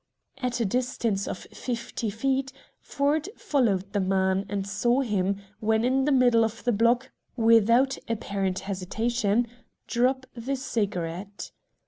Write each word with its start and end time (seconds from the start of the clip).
At 0.39 0.59
a 0.59 0.65
distance 0.65 1.27
of 1.27 1.37
fifty 1.37 2.09
feet 2.09 2.51
Ford 2.81 3.29
followed 3.37 3.93
the 3.93 3.99
man, 3.99 4.47
and 4.49 4.65
saw 4.65 5.01
him, 5.01 5.35
when 5.59 5.85
in 5.85 6.05
the 6.05 6.11
middle 6.11 6.43
of 6.43 6.63
the 6.63 6.71
block, 6.71 7.11
without 7.35 7.99
apparent 8.07 8.61
hesitation, 8.61 9.45
drop 9.85 10.25
the 10.33 10.55
cigarette. 10.55 11.51